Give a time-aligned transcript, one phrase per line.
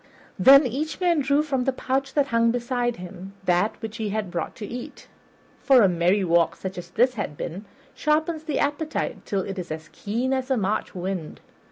[0.39, 4.31] Then each man drew from the pouch that hung beside him that which he had
[4.31, 5.07] brought to eat,
[5.59, 9.69] for a merry walk such as this had been sharpens the appetite till it is
[9.71, 11.39] as keen as a March wind.